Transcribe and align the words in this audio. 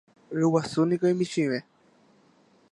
Ryguasúniko 0.37 1.05
imichĩve. 1.13 1.59